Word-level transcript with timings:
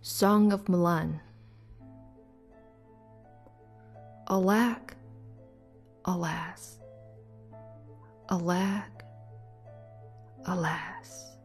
Song 0.00 0.52
of 0.52 0.64
Mulan. 0.66 1.20
Alack, 4.30 4.96
alas, 6.04 6.78
alack, 8.30 9.04
alas. 10.46 11.36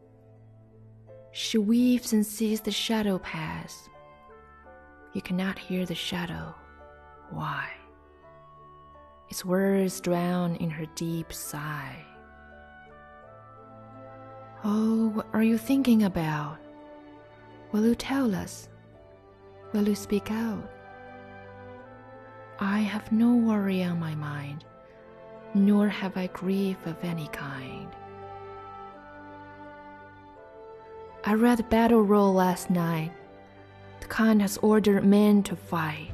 She 1.32 1.58
weaves 1.58 2.12
and 2.12 2.24
sees 2.24 2.60
the 2.60 2.70
shadow 2.70 3.18
pass. 3.18 3.88
You 5.14 5.20
cannot 5.20 5.58
hear 5.58 5.84
the 5.84 5.96
shadow. 5.96 6.54
Why? 7.30 7.68
Its 9.30 9.44
words 9.44 10.00
drown 10.00 10.54
in 10.56 10.70
her 10.70 10.86
deep 10.94 11.32
sigh. 11.32 12.04
Oh, 14.62 15.08
what 15.08 15.26
are 15.32 15.42
you 15.42 15.58
thinking 15.58 16.04
about? 16.04 16.58
Will 17.74 17.84
you 17.84 17.96
tell 17.96 18.36
us? 18.36 18.68
Will 19.72 19.88
you 19.88 19.96
speak 19.96 20.30
out? 20.30 20.70
I 22.60 22.78
have 22.78 23.10
no 23.10 23.34
worry 23.34 23.82
on 23.82 23.98
my 23.98 24.14
mind, 24.14 24.64
nor 25.54 25.88
have 25.88 26.16
I 26.16 26.28
grief 26.28 26.76
of 26.86 26.94
any 27.02 27.26
kind. 27.32 27.88
I 31.24 31.34
read 31.34 31.58
the 31.58 31.64
battle 31.64 32.02
roll 32.02 32.32
last 32.32 32.70
night. 32.70 33.10
The 33.98 34.06
Khan 34.06 34.38
has 34.38 34.56
ordered 34.58 35.04
men 35.04 35.42
to 35.42 35.56
fight. 35.56 36.12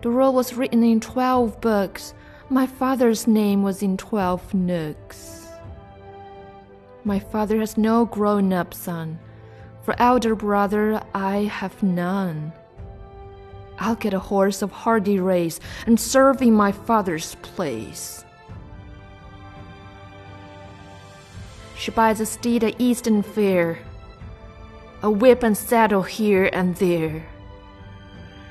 The 0.00 0.08
roll 0.08 0.32
was 0.32 0.54
written 0.54 0.82
in 0.82 0.98
twelve 0.98 1.60
books. 1.60 2.14
My 2.48 2.66
father's 2.66 3.26
name 3.26 3.62
was 3.62 3.82
in 3.82 3.98
twelve 3.98 4.54
nooks. 4.54 5.46
My 7.04 7.18
father 7.18 7.58
has 7.58 7.76
no 7.76 8.06
grown 8.06 8.54
up 8.54 8.72
son. 8.72 9.18
For 9.86 9.94
elder 10.00 10.34
brother, 10.34 11.00
I 11.14 11.44
have 11.44 11.80
none. 11.80 12.52
I'll 13.78 13.94
get 13.94 14.14
a 14.14 14.18
horse 14.18 14.60
of 14.60 14.72
hardy 14.72 15.20
race 15.20 15.60
and 15.86 16.00
serve 16.00 16.42
in 16.42 16.54
my 16.54 16.72
father's 16.72 17.36
place. 17.36 18.24
She 21.78 21.92
buys 21.92 22.18
a 22.18 22.26
steed 22.26 22.64
at 22.64 22.80
Easton 22.80 23.22
Fair, 23.22 23.78
a 25.04 25.10
whip 25.10 25.44
and 25.44 25.56
saddle 25.56 26.02
here 26.02 26.50
and 26.52 26.74
there. 26.74 27.24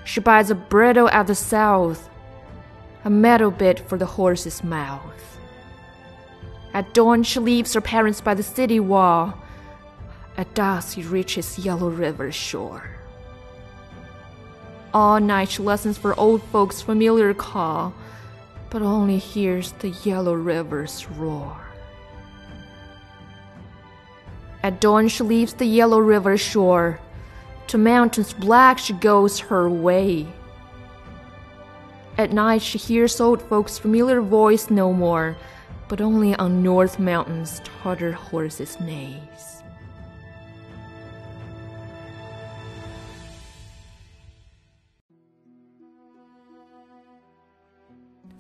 She 0.06 0.22
buys 0.22 0.50
a 0.50 0.56
bridle 0.56 1.10
at 1.10 1.28
the 1.28 1.36
south, 1.36 2.10
a 3.04 3.10
metal 3.10 3.52
bit 3.52 3.82
for 3.82 3.98
the 3.98 4.06
horse's 4.06 4.64
mouth. 4.64 5.38
At 6.74 6.94
dawn, 6.94 7.24
she 7.24 7.42
leaves 7.42 7.74
her 7.74 7.82
parents 7.82 8.22
by 8.22 8.36
the 8.36 8.42
city 8.42 8.80
wall. 8.80 9.38
At 10.38 10.54
dusk, 10.54 10.96
he 10.96 11.04
reaches 11.04 11.60
Yellow 11.60 11.90
River 11.90 12.32
shore. 12.32 12.90
All 14.94 15.20
night 15.20 15.50
she 15.50 15.62
listens 15.62 15.98
for 15.98 16.18
old 16.20 16.44
folks' 16.44 16.82
familiar 16.82 17.34
call, 17.34 17.94
but 18.70 18.82
only 18.82 19.18
hears 19.18 19.72
the 19.74 19.90
Yellow 19.90 20.34
River's 20.34 21.10
roar. 21.12 21.58
At 24.64 24.82
dawn, 24.82 25.08
she 25.08 25.24
leaves 25.24 25.54
the 25.54 25.66
Yellow 25.66 26.00
River 26.00 26.38
shore. 26.38 27.00
To 27.68 27.78
mountains 27.78 28.34
black 28.34 28.78
she 28.78 28.94
goes 28.94 29.40
her 29.40 29.70
way. 29.70 30.28
At 32.18 32.32
night, 32.32 32.62
she 32.62 32.78
hears 32.78 33.20
old 33.20 33.42
folks' 33.42 33.78
familiar 33.78 34.22
voice 34.22 34.70
no 34.70 34.92
more, 34.94 35.36
but 35.88 36.02
only 36.02 36.36
on 36.36 36.64
North 36.64 37.00
Mountain's 37.00 37.62
Tartar 37.64 38.14
horses' 38.14 38.80
neighs. 38.80 39.62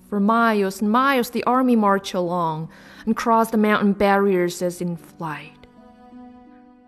For 0.10 0.20
miles 0.20 0.82
and 0.82 0.92
miles 0.92 1.32
the 1.32 1.44
army 1.46 1.76
march 1.76 2.14
along 2.14 2.70
and 3.06 3.16
cross 3.16 3.52
the 3.52 3.58
mountain 3.58 3.94
barriers 3.94 4.62
as 4.62 4.82
in 4.82 4.98
flight. 4.98 5.68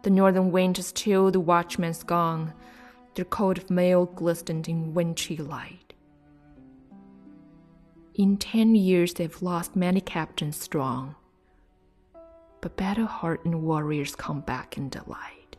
The 0.03 0.09
northern 0.11 0.51
wind 0.51 0.79
chilled 0.93 1.33
the 1.33 1.39
watchman's 1.39 2.03
gong, 2.03 2.53
their 3.15 3.25
coat 3.25 3.57
of 3.57 3.69
mail 3.69 4.05
glistened 4.05 4.69
in 4.69 4.93
wintry 4.93 5.37
light. 5.37 5.93
In 8.13 8.37
ten 8.37 8.75
years 8.75 9.15
they've 9.15 9.41
lost 9.41 9.75
many 9.75 10.01
captains 10.01 10.59
strong, 10.59 11.15
but 12.61 12.77
battle-hardened 12.77 13.63
warriors 13.63 14.15
come 14.15 14.41
back 14.41 14.77
in 14.77 14.89
delight. 14.89 15.57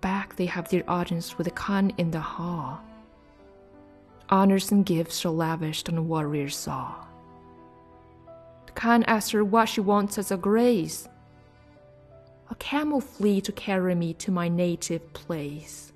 Back 0.00 0.36
they 0.36 0.46
have 0.46 0.68
their 0.68 0.88
audience 0.88 1.36
with 1.38 1.46
the 1.46 1.50
Khan 1.50 1.92
in 1.96 2.10
the 2.10 2.20
hall 2.20 2.82
honors 4.28 4.70
and 4.72 4.84
gifts 4.86 5.24
are 5.24 5.30
lavished 5.30 5.88
on 5.88 5.96
the 5.96 6.02
warrior's 6.02 6.56
saw. 6.56 6.94
The 8.66 8.72
Khan 8.72 9.04
asks 9.04 9.30
her 9.30 9.44
what 9.44 9.68
she 9.68 9.80
wants 9.80 10.18
as 10.18 10.30
a 10.30 10.36
grace. 10.36 11.08
A 12.50 12.54
camel 12.56 13.00
flea 13.00 13.40
to 13.42 13.52
carry 13.52 13.94
me 13.94 14.14
to 14.14 14.30
my 14.30 14.48
native 14.48 15.12
place. 15.12 15.92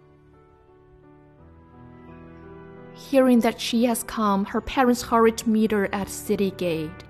Hearing 2.94 3.40
that 3.40 3.60
she 3.60 3.84
has 3.84 4.02
come, 4.02 4.44
her 4.46 4.60
parents 4.60 5.02
hurry 5.02 5.32
to 5.32 5.48
meet 5.48 5.70
her 5.70 5.88
at 5.94 6.08
city 6.08 6.50
gate. 6.52 7.04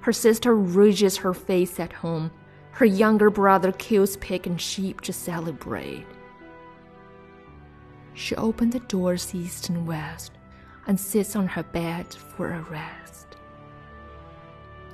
Her 0.00 0.12
sister 0.12 0.54
rouges 0.54 1.18
her 1.18 1.34
face 1.34 1.80
at 1.80 1.92
home. 1.92 2.30
Her 2.72 2.86
younger 2.86 3.28
brother 3.28 3.72
kills 3.72 4.16
pig 4.18 4.46
and 4.46 4.60
sheep 4.60 5.00
to 5.02 5.12
celebrate. 5.12 6.06
She 8.20 8.36
opened 8.36 8.72
the 8.74 8.80
doors 8.80 9.34
east 9.34 9.70
and 9.70 9.86
west 9.86 10.32
and 10.86 11.00
sits 11.00 11.34
on 11.34 11.46
her 11.48 11.62
bed 11.62 12.14
for 12.14 12.52
a 12.52 12.60
rest. 12.60 13.26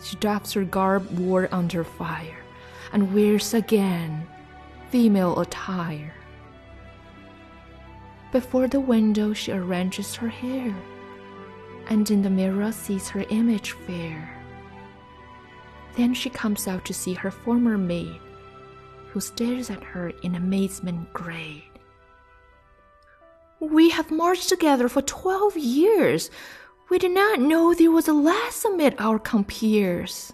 She 0.01 0.15
drops 0.17 0.53
her 0.53 0.63
garb 0.63 1.11
wore 1.19 1.49
under 1.51 1.83
fire 1.83 2.39
and 2.93 3.13
wears 3.13 3.53
again 3.53 4.29
female 4.91 5.41
attire. 5.41 6.15
Before 8.31 8.69
the 8.69 8.79
window, 8.79 9.33
she 9.33 9.51
arranges 9.51 10.15
her 10.15 10.29
hair, 10.29 10.73
and 11.89 12.09
in 12.09 12.23
the 12.23 12.31
mirror 12.31 12.71
sees 12.71 13.09
her 13.09 13.25
image 13.31 13.73
fair. 13.73 14.31
Then 15.97 16.15
she 16.15 16.31
comes 16.31 16.69
out 16.69 16.85
to 16.85 16.95
see 16.95 17.15
her 17.15 17.33
former 17.33 17.77
maid, 17.77 18.21
who 19.09 19.19
stares 19.19 19.69
at 19.69 19.83
her 19.83 20.11
in 20.23 20.37
amazement 20.37 21.13
great. 21.13 21.76
We 23.71 23.91
have 23.91 24.12
marched 24.12 24.49
together 24.49 24.88
for 24.88 25.03
twelve 25.03 25.56
years. 25.56 26.31
We 26.88 26.99
did 26.99 27.10
not 27.10 27.41
know 27.41 27.75
there 27.75 27.91
was 27.91 28.06
a 28.06 28.12
lass 28.12 28.65
amid 28.65 28.94
our 28.99 29.19
compeers. 29.19 30.32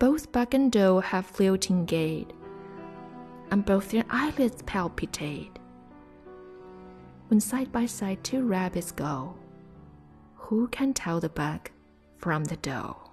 Both 0.00 0.32
buck 0.32 0.54
and 0.54 0.72
doe 0.72 0.98
have 0.98 1.24
floating 1.24 1.84
gait, 1.84 2.32
and 3.52 3.64
both 3.64 3.90
their 3.90 4.04
eyelids 4.10 4.62
palpitate. 4.62 5.56
When 7.28 7.40
side 7.40 7.70
by 7.70 7.86
side 7.86 8.24
two 8.24 8.44
rabbits 8.44 8.90
go, 8.90 9.36
who 10.34 10.66
can 10.68 10.92
tell 10.92 11.20
the 11.20 11.28
buck 11.28 11.70
from 12.18 12.44
the 12.44 12.56
doe? 12.56 13.05